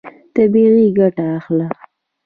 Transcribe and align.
طبیعي 0.35 0.85
ګټه 0.97 1.23
اخله. 1.37 1.67